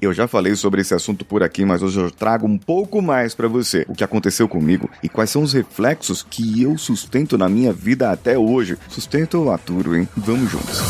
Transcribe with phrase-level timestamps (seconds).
[0.00, 3.34] Eu já falei sobre esse assunto por aqui, mas hoje eu trago um pouco mais
[3.34, 3.84] para você.
[3.88, 8.12] O que aconteceu comigo e quais são os reflexos que eu sustento na minha vida
[8.12, 8.78] até hoje.
[8.88, 10.08] Sustento ou aturo, hein?
[10.16, 10.80] Vamos juntos.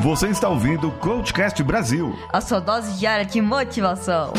[0.00, 2.14] Você está ouvindo o Coachcast Brasil.
[2.32, 4.32] A sua dose diária de motivação.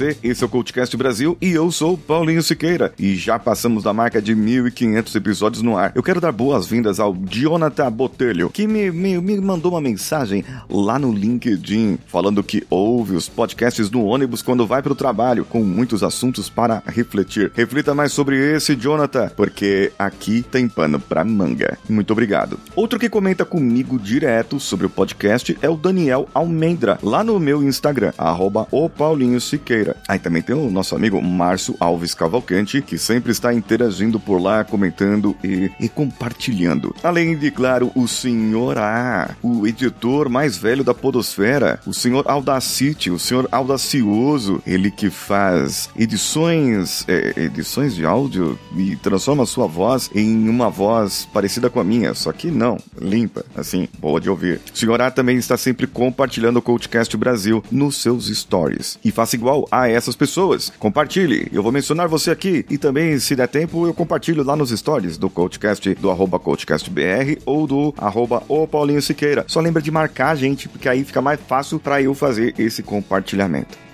[0.00, 3.92] Você, esse é o Coachcast Brasil e eu sou Paulinho Siqueira e já passamos da
[3.92, 5.92] marca de 1.500 episódios no ar.
[5.94, 10.98] Eu quero dar boas-vindas ao Jonathan Botelho, que me, me, me mandou uma mensagem lá
[10.98, 15.62] no LinkedIn falando que ouve os podcasts no ônibus quando vai para o trabalho, com
[15.62, 17.52] muitos assuntos para refletir.
[17.54, 21.78] Reflita mais sobre esse, Jonathan, porque aqui tem pano pra manga.
[21.86, 22.58] Muito obrigado.
[22.74, 27.62] Outro que comenta comigo direto sobre o podcast é o Daniel Almendra, lá no meu
[27.62, 29.89] Instagram, arroba o Paulinho Siqueira.
[30.06, 34.64] Aí também tem o nosso amigo Márcio Alves Cavalcante, que sempre está interagindo por lá,
[34.64, 36.94] comentando e, e compartilhando.
[37.02, 43.10] Além de, claro, o senhor A, o editor mais velho da podosfera, o senhor Audacity,
[43.10, 49.66] o senhor Audacioso, ele que faz edições, é, edições de áudio e transforma a sua
[49.66, 54.28] voz em uma voz parecida com a minha, só que não, limpa, assim, boa de
[54.28, 54.60] ouvir.
[54.72, 58.98] O senhor A também está sempre compartilhando o Coachcast Brasil nos seus stories.
[59.04, 60.72] E faça igual a essas pessoas.
[60.78, 62.64] Compartilhe, eu vou mencionar você aqui.
[62.70, 67.38] E também, se der tempo, eu compartilho lá nos stories do Coachcast, do arroba CoachCastBR
[67.44, 69.44] ou do arroba o Paulinho Siqueira.
[69.46, 72.82] Só lembra de marcar a gente, porque aí fica mais fácil para eu fazer esse
[72.82, 73.89] compartilhamento.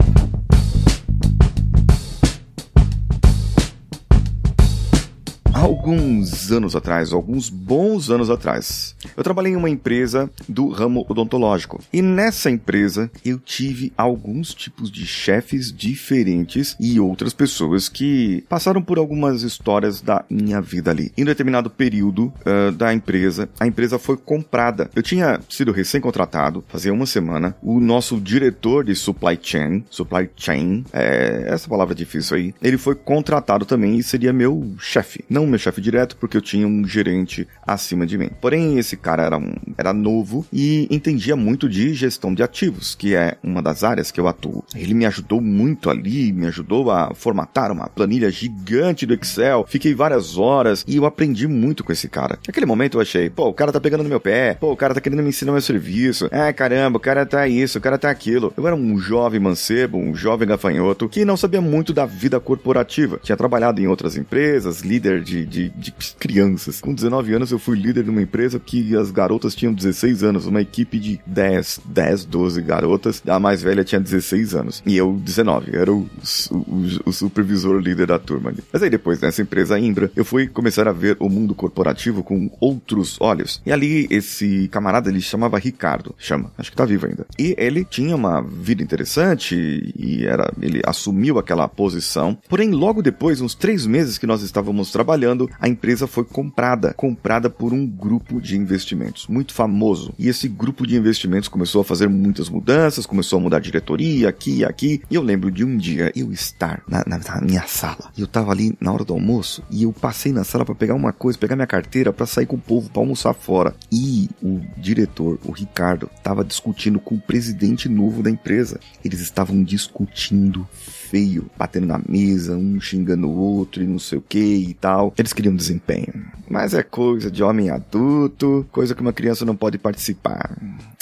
[5.56, 11.82] Alguns anos atrás, alguns bons anos atrás, eu trabalhei em uma empresa do ramo odontológico.
[11.90, 18.82] E nessa empresa eu tive alguns tipos de chefes diferentes e outras pessoas que passaram
[18.82, 21.10] por algumas histórias da minha vida ali.
[21.16, 24.90] Em determinado período uh, da empresa, a empresa foi comprada.
[24.94, 27.56] Eu tinha sido recém-contratado, fazia uma semana.
[27.62, 32.94] O nosso diretor de supply chain, supply chain, é, essa palavra difícil aí, ele foi
[32.94, 35.24] contratado também e seria meu chefe.
[35.30, 38.30] Não meu chefe direto, porque eu tinha um gerente acima de mim.
[38.40, 43.14] Porém, esse cara era, um, era novo e entendia muito de gestão de ativos, que
[43.14, 44.64] é uma das áreas que eu atuo.
[44.74, 49.66] Ele me ajudou muito ali, me ajudou a formatar uma planilha gigante do Excel.
[49.68, 52.38] Fiquei várias horas e eu aprendi muito com esse cara.
[52.46, 54.94] Naquele momento eu achei, pô, o cara tá pegando no meu pé, pô, o cara
[54.94, 56.28] tá querendo me ensinar meu serviço.
[56.30, 58.52] É, caramba, o cara tá isso, o cara tá aquilo.
[58.56, 63.18] Eu era um jovem mancebo, um jovem gafanhoto que não sabia muito da vida corporativa.
[63.22, 66.80] Tinha trabalhado em outras empresas, líder de, de, de crianças.
[66.80, 70.46] Com 19 anos eu fui líder de uma empresa que as garotas tinham 16 anos,
[70.46, 73.22] uma equipe de 10, 10, 12 garotas.
[73.26, 74.82] A mais velha tinha 16 anos.
[74.86, 76.08] E eu 19, era o,
[76.50, 78.52] o, o supervisor líder da turma.
[78.72, 82.50] Mas aí depois nessa empresa Indra, eu fui começar a ver o mundo corporativo com
[82.60, 83.60] outros olhos.
[83.66, 87.26] E ali esse camarada ele chamava Ricardo, chama, acho que tá vivo ainda.
[87.38, 92.36] E ele tinha uma vida interessante e era ele assumiu aquela posição.
[92.48, 95.16] Porém logo depois, uns três meses que nós estávamos trabalhando,
[95.60, 100.12] a empresa foi comprada, comprada por um grupo de investimentos muito famoso.
[100.18, 104.58] E esse grupo de investimentos começou a fazer muitas mudanças, começou a mudar diretoria aqui
[104.58, 105.02] e aqui.
[105.10, 108.10] E eu lembro de um dia eu estar na, na, na minha sala.
[108.16, 110.94] E eu tava ali na hora do almoço e eu passei na sala para pegar
[110.94, 113.74] uma coisa, pegar minha carteira para sair com o povo para almoçar fora.
[113.92, 118.80] E o diretor, o Ricardo, tava discutindo com o presidente novo da empresa.
[119.04, 120.66] Eles estavam discutindo
[121.06, 125.05] feio, batendo na mesa, um xingando o outro e não sei o que e tal.
[125.18, 126.12] Eles queriam desempenho.
[126.48, 130.56] Mas é coisa de homem adulto, coisa que uma criança não pode participar.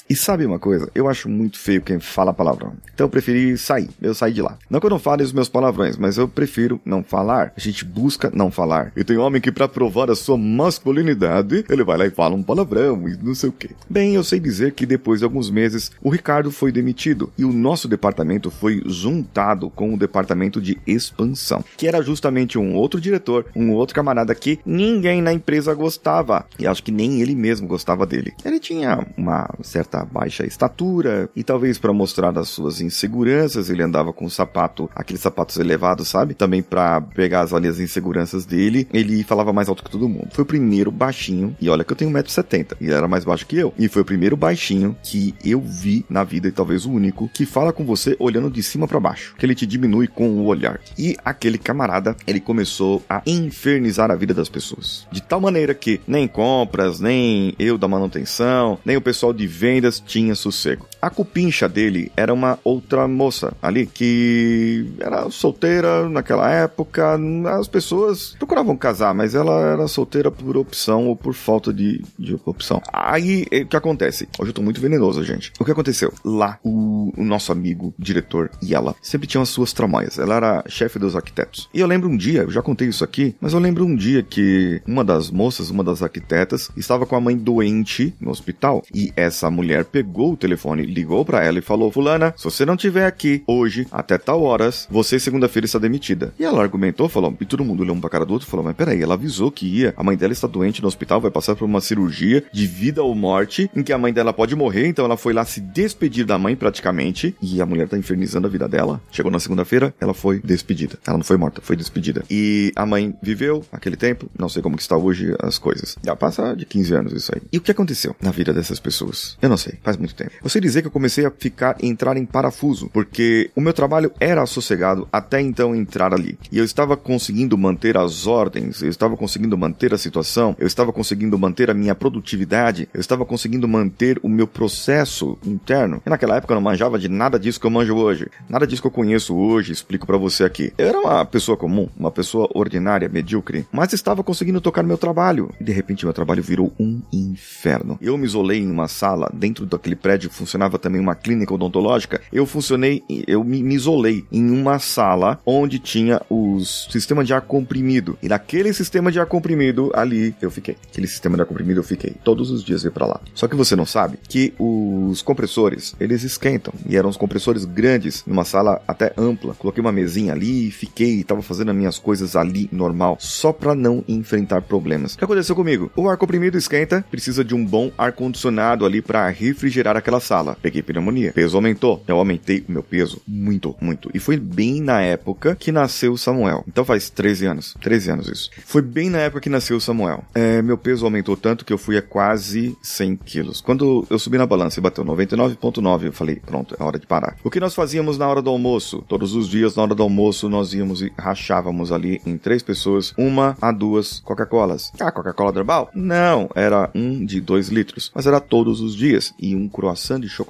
[0.08, 0.90] E sabe uma coisa?
[0.94, 2.74] Eu acho muito feio quem fala palavrão.
[2.92, 3.88] Então eu preferi sair.
[4.02, 4.58] Eu saí de lá.
[4.68, 7.52] Não que eu não fale os meus palavrões, mas eu prefiro não falar.
[7.56, 8.92] A gente busca não falar.
[8.94, 12.42] E tem homem que para provar a sua masculinidade, ele vai lá e fala um
[12.42, 13.70] palavrão e não sei o que.
[13.88, 17.52] Bem, eu sei dizer que depois de alguns meses, o Ricardo foi demitido e o
[17.52, 23.46] nosso departamento foi juntado com o departamento de expansão, que era justamente um outro diretor,
[23.56, 26.44] um outro camarada que ninguém na empresa gostava.
[26.58, 28.34] E acho que nem ele mesmo gostava dele.
[28.44, 34.12] Ele tinha uma certa baixa estatura e talvez para mostrar as suas inseguranças, ele andava
[34.12, 36.32] com um sapato, aqueles sapatos elevados, sabe?
[36.32, 40.28] Também para pegar as ali as inseguranças dele, ele falava mais alto que todo mundo.
[40.32, 43.58] Foi o primeiro baixinho, e olha que eu tenho 1,70m, e era mais baixo que
[43.58, 43.74] eu.
[43.78, 47.44] E foi o primeiro baixinho que eu vi na vida, e talvez o único, que
[47.44, 50.80] fala com você olhando de cima para baixo, que ele te diminui com o olhar.
[50.98, 55.06] E aquele camarada, ele começou a infernizar a vida das pessoas.
[55.10, 59.83] De tal maneira que nem compras, nem eu da manutenção, nem o pessoal de venda
[59.92, 60.86] tinha sossego.
[61.04, 67.20] A cupincha dele era uma outra moça ali que era solteira naquela época.
[67.58, 72.40] As pessoas procuravam casar, mas ela era solteira por opção ou por falta de, de
[72.46, 72.80] opção.
[72.90, 74.26] Aí, o que acontece?
[74.38, 75.52] Hoje eu tô muito venenoso, gente.
[75.60, 76.10] O que aconteceu?
[76.24, 80.18] Lá, o, o nosso amigo, diretor e ela sempre tinham as suas tramóias.
[80.18, 81.68] Ela era chefe dos arquitetos.
[81.74, 84.22] E eu lembro um dia, eu já contei isso aqui, mas eu lembro um dia
[84.22, 89.12] que uma das moças, uma das arquitetas, estava com a mãe doente no hospital e
[89.14, 93.06] essa mulher pegou o telefone, ligou para ela e falou: Fulana, se você não estiver
[93.06, 96.32] aqui hoje até tal horas, você segunda-feira está demitida.
[96.38, 98.64] E ela argumentou, falou, e todo mundo olhou um pra cara do outro e falou:
[98.64, 101.56] Mas peraí, ela avisou que ia, a mãe dela está doente no hospital, vai passar
[101.56, 105.04] por uma cirurgia de vida ou morte, em que a mãe dela pode morrer, então
[105.04, 108.68] ela foi lá se despedir da mãe praticamente, e a mulher tá infernizando a vida
[108.68, 109.00] dela.
[109.10, 110.98] Chegou na segunda-feira, ela foi despedida.
[111.06, 112.22] Ela não foi morta, foi despedida.
[112.30, 115.96] E a mãe viveu aquele tempo, não sei como que está hoje as coisas.
[116.02, 117.42] Já passa de 15 anos isso aí.
[117.52, 119.36] E o que aconteceu na vida dessas pessoas?
[119.40, 120.32] Eu não sei, faz muito tempo.
[120.42, 124.12] Eu sei dizer que eu comecei a ficar, entrar em parafuso, porque o meu trabalho
[124.20, 126.38] era sossegado até então entrar ali.
[126.52, 130.92] E eu estava conseguindo manter as ordens, eu estava conseguindo manter a situação, eu estava
[130.92, 136.02] conseguindo manter a minha produtividade, eu estava conseguindo manter o meu processo interno.
[136.04, 138.28] E naquela época eu não manjava de nada disso que eu manjo hoje.
[138.48, 140.72] Nada disso que eu conheço hoje, explico para você aqui.
[140.76, 145.50] Eu era uma pessoa comum, uma pessoa ordinária, medíocre, mas estava conseguindo tocar meu trabalho.
[145.58, 147.98] E de repente meu trabalho virou um inferno.
[148.02, 152.20] Eu me isolei em uma sala, dentro daquele prédio funcionava também uma clínica odontológica.
[152.32, 157.42] Eu funcionei, eu me, me isolei em uma sala onde tinha o sistema de ar
[157.42, 158.18] comprimido.
[158.22, 160.76] E naquele sistema de ar comprimido, ali eu fiquei.
[160.90, 162.14] Aquele sistema de ar comprimido eu fiquei.
[162.24, 163.20] Todos os dias ia para lá.
[163.34, 166.72] Só que você não sabe que os compressores, eles esquentam.
[166.88, 169.54] E eram os compressores grandes, numa sala até ampla.
[169.54, 174.04] Coloquei uma mesinha ali, fiquei, tava fazendo as minhas coisas ali normal, só para não
[174.08, 175.14] enfrentar problemas.
[175.14, 175.90] O que aconteceu comigo?
[175.96, 180.53] O ar comprimido esquenta, precisa de um bom ar condicionado ali para refrigerar aquela sala.
[180.60, 181.32] Peguei pneumonia.
[181.32, 182.02] Peso aumentou.
[182.06, 184.10] Eu aumentei o meu peso muito, muito.
[184.14, 186.64] E foi bem na época que nasceu o Samuel.
[186.66, 187.76] Então faz 13 anos.
[187.80, 188.50] 13 anos isso.
[188.64, 190.24] Foi bem na época que nasceu o Samuel.
[190.34, 193.60] É, meu peso aumentou tanto que eu fui a quase 100 quilos.
[193.60, 197.36] Quando eu subi na balança e bateu 99,9, eu falei, pronto, é hora de parar.
[197.42, 199.04] O que nós fazíamos na hora do almoço?
[199.08, 203.12] Todos os dias, na hora do almoço, nós íamos e rachávamos ali em três pessoas,
[203.16, 204.92] uma a duas Coca-Colas.
[205.00, 205.90] Ah, Coca-Cola Herbal?
[205.94, 208.10] Não, era um de dois litros.
[208.14, 209.34] Mas era todos os dias.
[209.38, 210.43] E um croissant de chocolate.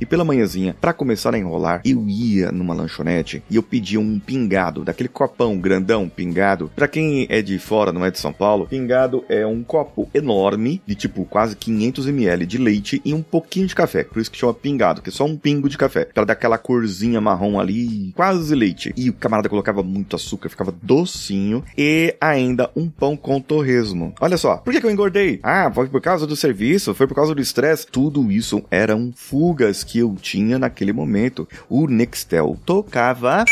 [0.00, 4.18] E pela manhãzinha, para começar a enrolar, eu ia numa lanchonete e eu pedia um
[4.18, 6.70] pingado, daquele copão grandão pingado.
[6.74, 10.80] Para quem é de fora, não é de São Paulo, pingado é um copo enorme,
[10.86, 14.04] de tipo quase 500 ml de leite e um pouquinho de café.
[14.04, 16.04] Por isso que chama pingado, que é só um pingo de café.
[16.06, 18.92] Pra dar aquela corzinha marrom ali, quase leite.
[18.96, 21.64] E o camarada colocava muito açúcar, ficava docinho.
[21.76, 24.14] E ainda um pão com torresmo.
[24.20, 25.40] Olha só, por que, que eu engordei?
[25.42, 27.86] Ah, foi por causa do serviço, foi por causa do estresse.
[27.86, 31.48] Tudo isso eram fugas que eu tinha naquele momento.
[31.66, 33.42] O Nextel tocava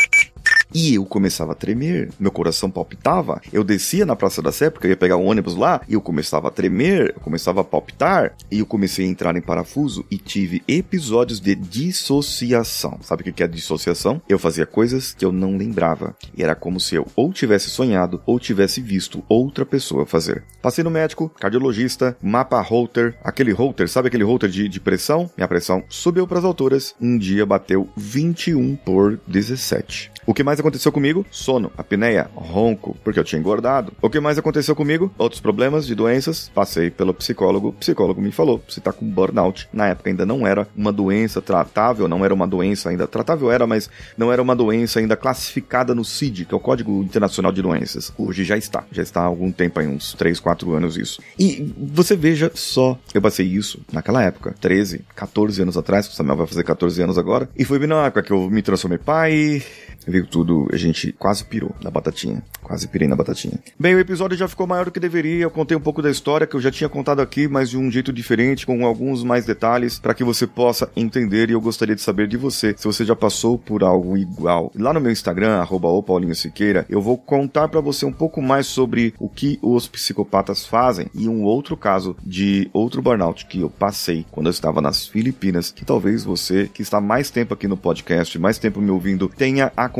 [0.75, 3.41] e eu começava a tremer, meu coração palpitava.
[3.53, 6.00] Eu descia na Praça da Sé, porque eu ia pegar um ônibus lá, e eu
[6.00, 10.19] começava a tremer, eu começava a palpitar, e eu comecei a entrar em parafuso e
[10.19, 12.99] tive episódios de dissociação.
[13.03, 14.20] Sabe o que é dissociação?
[14.29, 16.15] Eu fazia coisas que eu não lembrava.
[16.37, 20.44] E era como se eu ou tivesse sonhado ou tivesse visto outra pessoa fazer.
[20.61, 25.31] Passei no médico, cardiologista, mapa holter, aquele holter, sabe aquele holter de, de pressão?
[25.37, 26.94] Minha pressão subiu para as alturas.
[27.00, 30.11] Um dia bateu 21 por 17.
[30.26, 31.25] O que mais aconteceu comigo?
[31.31, 33.93] Sono, apneia, ronco, porque eu tinha engordado.
[34.00, 35.12] O que mais aconteceu comigo?
[35.19, 36.50] Outros problemas de doenças.
[36.55, 37.69] Passei pelo psicólogo.
[37.69, 39.69] O psicólogo me falou: você tá com burnout.
[39.72, 43.06] Na época ainda não era uma doença tratável, não era uma doença ainda.
[43.06, 47.03] Tratável era, mas não era uma doença ainda classificada no CID, que é o Código
[47.03, 48.12] Internacional de Doenças.
[48.17, 48.84] Hoje já está.
[48.91, 51.20] Já está há algum tempo aí, uns 3, 4 anos isso.
[51.38, 56.36] E você veja só, eu passei isso naquela época, 13, 14 anos atrás, o Samuel
[56.36, 57.48] vai fazer 14 anos agora.
[57.56, 59.62] E foi bem na época que eu me transformei pai,
[60.08, 62.43] veio tudo, a gente quase pirou na batatinha.
[62.62, 63.58] Quase pirei na batatinha.
[63.79, 65.44] Bem, o episódio já ficou maior do que deveria.
[65.44, 67.91] Eu contei um pouco da história que eu já tinha contado aqui, mas de um
[67.91, 71.48] jeito diferente, com alguns mais detalhes, para que você possa entender.
[71.48, 74.70] E eu gostaria de saber de você se você já passou por algo igual.
[74.74, 75.88] Lá no meu Instagram, arroba
[76.34, 81.06] Siqueira, eu vou contar para você um pouco mais sobre o que os psicopatas fazem
[81.15, 85.70] e um outro caso de outro burnout que eu passei quando eu estava nas Filipinas,
[85.70, 89.72] que talvez você que está mais tempo aqui no podcast, mais tempo me ouvindo, tenha
[89.77, 89.97] acompanhado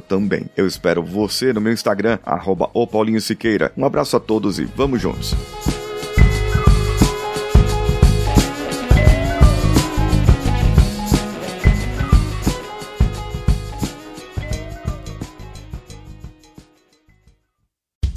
[0.00, 0.46] também.
[0.56, 3.72] Eu espero você no meu Instagram arroba o Paulinho Siqueira.
[3.76, 5.34] Um abraço a todos e vamos juntos!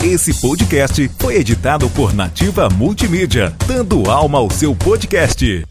[0.02, 5.64] Esse podcast foi editado por Nativa Multimídia, dando alma ao seu podcast.